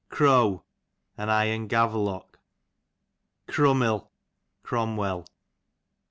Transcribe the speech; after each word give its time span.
Crow, 0.09 0.63
an 1.15 1.29
iron 1.29 1.67
gavelock. 1.67 2.39
Crummil, 3.47 4.09
Cromwell. 4.63 5.27